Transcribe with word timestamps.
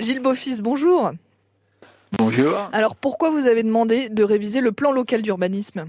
Gilles 0.00 0.20
Beaufils, 0.20 0.60
bonjour. 0.60 1.12
Bonjour. 2.18 2.68
Alors 2.72 2.96
pourquoi 2.96 3.30
vous 3.30 3.46
avez 3.46 3.62
demandé 3.62 4.08
de 4.08 4.24
réviser 4.24 4.60
le 4.60 4.72
plan 4.72 4.90
local 4.90 5.22
d'urbanisme 5.22 5.84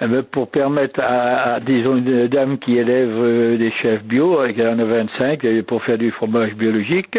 Eh 0.00 0.06
ben, 0.08 0.24
pour 0.24 0.48
permettre 0.48 1.00
à, 1.00 1.54
à, 1.54 1.60
disons, 1.60 1.96
une 1.96 2.26
dame 2.26 2.58
qui 2.58 2.76
élève 2.76 3.10
euh, 3.10 3.56
des 3.56 3.70
chefs 3.70 4.02
bio, 4.02 4.40
euh, 4.40 4.52
qui 4.52 4.60
en 4.62 4.78
a 4.80 4.84
25, 4.84 5.44
et 5.44 5.62
pour 5.62 5.84
faire 5.84 5.96
du 5.96 6.10
fromage 6.10 6.54
biologique, 6.54 7.16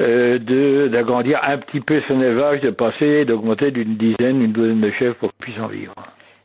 euh, 0.00 0.38
de 0.38 0.88
d'agrandir 0.88 1.40
un 1.42 1.56
petit 1.56 1.80
peu 1.80 2.02
son 2.06 2.20
élevage, 2.20 2.60
de 2.60 2.70
passer, 2.70 3.24
d'augmenter 3.24 3.70
d'une 3.70 3.96
dizaine, 3.96 4.42
une 4.42 4.52
douzaine 4.52 4.82
de 4.82 4.90
chefs 4.90 5.14
pour 5.14 5.30
qu'ils 5.30 5.52
puissent 5.52 5.62
en 5.62 5.68
vivre. 5.68 5.94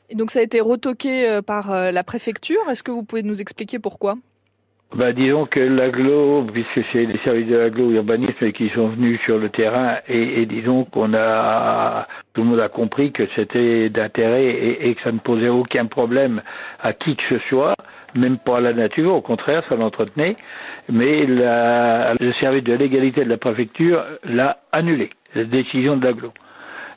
Et 0.10 0.16
donc 0.16 0.32
ça 0.32 0.40
a 0.40 0.42
été 0.42 0.62
retoqué 0.62 1.28
euh, 1.28 1.42
par 1.42 1.72
euh, 1.72 1.92
la 1.92 2.04
préfecture. 2.06 2.62
Est-ce 2.70 2.82
que 2.82 2.92
vous 2.92 3.04
pouvez 3.04 3.24
nous 3.24 3.42
expliquer 3.42 3.78
pourquoi? 3.78 4.16
Ben, 4.96 5.14
disons 5.14 5.46
que 5.46 5.60
l'aglo, 5.60 6.48
puisque 6.52 6.84
c'est 6.92 7.06
les 7.06 7.20
services 7.20 7.48
de 7.48 7.58
l'aglo 7.58 7.92
urbanisme 7.92 8.52
qui 8.52 8.70
sont 8.70 8.88
venus 8.88 9.20
sur 9.24 9.38
le 9.38 9.50
terrain, 9.50 9.98
et, 10.08 10.42
et 10.42 10.46
disons 10.48 10.84
qu'on 10.86 11.14
a 11.14 12.08
tout 12.34 12.42
le 12.42 12.48
monde 12.48 12.60
a 12.60 12.70
compris 12.70 13.12
que 13.12 13.24
c'était 13.36 13.90
d'intérêt 13.90 14.46
et, 14.46 14.90
et, 14.90 14.96
que 14.96 15.02
ça 15.04 15.12
ne 15.12 15.20
posait 15.20 15.50
aucun 15.50 15.86
problème 15.86 16.42
à 16.80 16.94
qui 16.94 17.16
que 17.16 17.24
ce 17.30 17.40
soit, 17.50 17.76
même 18.16 18.40
pas 18.40 18.58
à 18.58 18.62
la 18.62 18.74
nature, 18.74 19.14
au 19.14 19.22
contraire, 19.22 19.62
ça 19.70 19.76
l'entretenait. 19.76 20.36
Mais 20.92 21.20
la, 21.28 22.16
le 22.20 22.34
service 22.34 22.64
de 22.64 22.74
légalité 22.74 23.24
de 23.24 23.30
la 23.30 23.38
préfecture 23.38 24.04
l'a 24.24 24.58
annulé, 24.72 25.12
la 25.36 25.44
décision 25.44 25.98
de 25.98 26.06
l'aglo. 26.06 26.34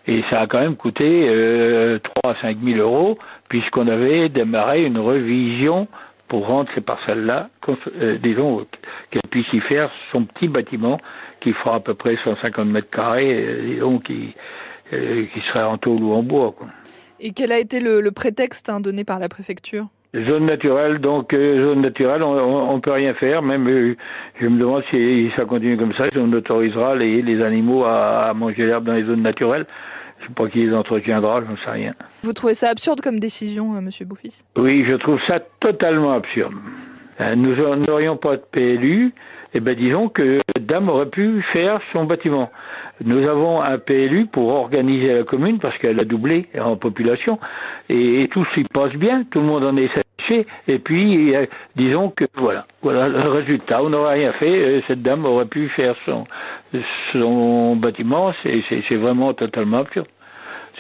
Et 0.06 0.24
ça 0.30 0.40
a 0.40 0.46
quand 0.46 0.60
même 0.60 0.76
coûté 0.76 1.26
euh, 1.28 1.98
3 2.22 2.32
à 2.32 2.40
5 2.40 2.56
000 2.64 2.78
euros, 2.78 3.18
puisqu'on 3.50 3.86
avait 3.86 4.30
démarré 4.30 4.82
une 4.84 4.98
revision 4.98 5.88
pour 6.32 6.46
rendre 6.46 6.70
ces 6.74 6.80
parcelles-là, 6.80 7.50
euh, 7.68 8.16
disons, 8.16 8.66
qu'elle 9.10 9.28
puisse 9.30 9.52
y 9.52 9.60
faire 9.60 9.90
son 10.12 10.24
petit 10.24 10.48
bâtiment 10.48 10.98
qui 11.40 11.52
fera 11.52 11.74
à 11.74 11.80
peu 11.80 11.92
près 11.92 12.16
150 12.24 12.68
mètres 12.68 12.88
carrés, 12.88 13.34
euh, 13.34 13.74
disons, 13.74 13.98
qui, 13.98 14.34
euh, 14.94 15.26
qui 15.26 15.40
serait 15.48 15.64
en 15.64 15.76
tôle 15.76 16.02
ou 16.02 16.14
en 16.14 16.22
bois. 16.22 16.54
Et 17.20 17.32
quel 17.32 17.52
a 17.52 17.58
été 17.58 17.80
le, 17.80 18.00
le 18.00 18.12
prétexte 18.12 18.70
hein, 18.70 18.80
donné 18.80 19.04
par 19.04 19.18
la 19.18 19.28
préfecture? 19.28 19.88
Zone 20.14 20.44
naturelle, 20.44 20.98
donc 20.98 21.32
euh, 21.32 21.64
zone 21.64 21.80
naturelle, 21.80 22.22
on, 22.22 22.74
ne 22.74 22.80
peut 22.80 22.92
rien 22.92 23.14
faire. 23.14 23.40
Même, 23.40 23.66
euh, 23.66 23.96
je 24.38 24.46
me 24.46 24.58
demande 24.60 24.82
si 24.92 25.30
ça 25.36 25.46
continue 25.46 25.78
comme 25.78 25.94
ça, 25.94 26.04
si 26.12 26.18
on 26.18 26.30
autorisera 26.32 26.94
les, 26.94 27.22
les 27.22 27.42
animaux 27.42 27.84
à, 27.86 28.20
à 28.20 28.34
manger 28.34 28.66
l'herbe 28.66 28.84
dans 28.84 28.92
les 28.92 29.04
zones 29.04 29.22
naturelles. 29.22 29.66
Je 30.18 30.24
ne 30.24 30.28
sais 30.28 30.34
pas 30.34 30.48
qui 30.48 30.60
les 30.60 30.74
entretiendra, 30.74 31.42
je 31.44 31.50
ne 31.50 31.56
sais 31.56 31.70
rien. 31.70 31.94
Vous 32.22 32.32
trouvez 32.32 32.54
ça 32.54 32.68
absurde 32.68 33.00
comme 33.00 33.18
décision, 33.18 33.74
euh, 33.74 33.80
Monsieur 33.80 34.04
Bouffis? 34.04 34.44
Oui, 34.56 34.84
je 34.86 34.94
trouve 34.96 35.18
ça 35.26 35.40
totalement 35.60 36.12
absurde. 36.12 36.54
Euh, 37.20 37.34
nous 37.34 37.56
n'aurions 37.76 38.16
pas 38.16 38.36
de 38.36 38.42
PLU, 38.52 39.12
et 39.54 39.60
ben 39.60 39.74
disons 39.74 40.08
que 40.08 40.38
Dame 40.60 40.88
aurait 40.88 41.10
pu 41.10 41.42
faire 41.52 41.80
son 41.92 42.04
bâtiment. 42.04 42.50
Nous 43.04 43.28
avons 43.28 43.60
un 43.60 43.78
PLU 43.78 44.26
pour 44.26 44.54
organiser 44.54 45.12
la 45.12 45.24
commune 45.24 45.58
parce 45.58 45.76
qu'elle 45.78 45.98
a 45.98 46.04
doublé 46.04 46.48
en 46.58 46.76
population 46.76 47.38
et, 47.88 48.20
et, 48.20 48.28
tout 48.28 48.46
s'y 48.54 48.64
passe 48.64 48.92
bien, 48.92 49.24
tout 49.30 49.40
le 49.40 49.46
monde 49.46 49.64
en 49.64 49.76
est 49.76 49.88
Et 50.68 50.78
puis, 50.78 51.34
euh, 51.34 51.46
disons 51.76 52.10
que 52.10 52.24
voilà, 52.34 52.66
voilà 52.82 53.08
le 53.08 53.28
résultat. 53.28 53.82
On 53.82 53.90
n'aurait 53.90 54.14
rien 54.14 54.32
fait. 54.32 54.66
Euh, 54.66 54.80
cette 54.86 55.02
dame 55.02 55.24
aurait 55.24 55.46
pu 55.46 55.68
faire 55.70 55.94
son 56.04 56.24
son 57.12 57.76
bâtiment. 57.76 58.32
C'est 58.42 58.96
vraiment 58.96 59.34
totalement 59.34 59.78
absurde. 59.78 60.08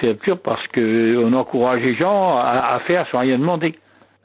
C'est 0.00 0.10
absurde 0.10 0.40
parce 0.42 0.66
que 0.68 1.16
on 1.18 1.32
encourage 1.34 1.82
les 1.82 1.94
gens 1.94 2.38
à, 2.38 2.74
à 2.74 2.80
faire 2.80 3.06
sans 3.10 3.20
rien 3.20 3.38
demander. 3.38 3.74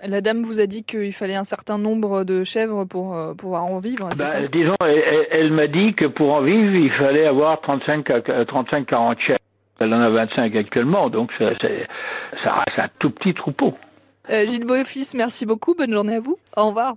La 0.05 0.21
dame 0.21 0.43
vous 0.43 0.59
a 0.59 0.67
dit 0.67 0.83
qu'il 0.83 1.11
fallait 1.11 1.35
un 1.35 1.43
certain 1.43 1.79
nombre 1.79 2.23
de 2.23 2.43
chèvres 2.43 2.85
pour 2.85 3.15
euh, 3.15 3.33
pouvoir 3.33 3.65
en 3.65 3.79
vivre. 3.79 4.09
Ben, 4.09 4.25
ça? 4.25 4.41
disons, 4.47 4.75
elle, 4.85 5.27
elle 5.31 5.51
m'a 5.51 5.65
dit 5.65 5.95
que 5.95 6.05
pour 6.05 6.35
en 6.35 6.41
vivre, 6.41 6.73
il 6.75 6.91
fallait 6.91 7.25
avoir 7.25 7.59
35-40 7.61 9.19
chèvres. 9.19 9.39
Elle 9.79 9.93
en 9.93 10.01
a 10.01 10.09
25 10.09 10.55
actuellement, 10.55 11.09
donc 11.09 11.31
ça, 11.37 11.51
ça 11.59 12.53
reste 12.53 12.79
un 12.79 12.89
tout 12.99 13.11
petit 13.11 13.33
troupeau. 13.33 13.75
Euh, 14.29 14.45
Gilles 14.45 14.65
Beaufils, 14.65 15.07
merci 15.15 15.45
beaucoup. 15.45 15.73
Bonne 15.73 15.93
journée 15.93 16.15
à 16.15 16.19
vous. 16.19 16.37
Au 16.55 16.67
revoir. 16.67 16.95